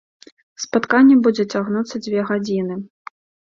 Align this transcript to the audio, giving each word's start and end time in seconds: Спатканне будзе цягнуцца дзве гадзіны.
Спатканне 0.63 1.17
будзе 1.27 1.45
цягнуцца 1.53 1.95
дзве 2.07 2.27
гадзіны. 2.33 2.75